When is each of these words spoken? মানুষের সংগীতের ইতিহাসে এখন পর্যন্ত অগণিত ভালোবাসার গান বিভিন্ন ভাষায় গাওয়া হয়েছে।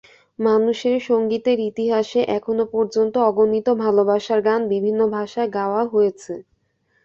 মানুষের 0.39 0.95
সংগীতের 1.09 1.59
ইতিহাসে 1.69 2.21
এখন 2.37 2.57
পর্যন্ত 2.73 3.13
অগণিত 3.29 3.67
ভালোবাসার 3.83 4.39
গান 4.41 4.61
বিভিন্ন 4.73 5.01
ভাষায় 5.15 5.49
গাওয়া 5.57 5.83
হয়েছে। 5.85 6.33